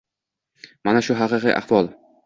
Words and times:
Mana 0.89 1.05
shu 1.09 1.19
haqiqiy 1.21 1.57
ahvol. 1.63 1.97